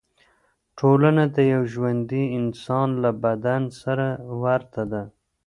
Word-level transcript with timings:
ټولنه 0.79 1.23
د 1.35 1.37
یو 1.53 1.61
ژوندي 1.73 2.23
انسان 2.39 2.89
له 3.03 3.11
بدن 3.23 3.61
سره 3.81 4.07
ورته 4.41 4.81
ده. 4.91 5.03